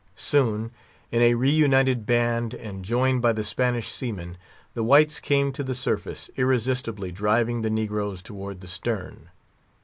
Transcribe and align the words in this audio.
Soon, 0.15 0.71
in 1.11 1.21
a 1.21 1.35
reunited 1.35 2.07
band, 2.07 2.55
and 2.55 2.83
joined 2.83 3.21
by 3.21 3.31
the 3.33 3.43
Spanish 3.43 3.91
seamen, 3.91 4.35
the 4.73 4.83
whites 4.83 5.19
came 5.19 5.53
to 5.53 5.63
the 5.63 5.75
surface, 5.75 6.27
irresistibly 6.37 7.11
driving 7.11 7.61
the 7.61 7.69
negroes 7.69 8.23
toward 8.23 8.61
the 8.61 8.67
stern. 8.67 9.29